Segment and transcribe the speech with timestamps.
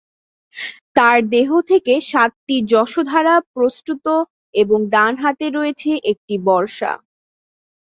[0.95, 4.07] তার দেহ থেকে সাতটি যশোধারা প্রস্রুত
[4.53, 6.91] এবং ডান হাতে রয়েছে একটি বর্শা।